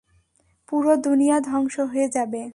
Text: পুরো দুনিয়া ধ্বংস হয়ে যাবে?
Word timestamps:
পুরো 0.69 0.93
দুনিয়া 0.97 1.37
ধ্বংস 1.41 1.75
হয়ে 1.91 2.07
যাবে? 2.09 2.41